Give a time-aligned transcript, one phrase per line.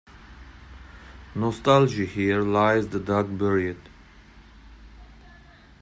[1.35, 3.77] Nostalgia Here lies the dog buried.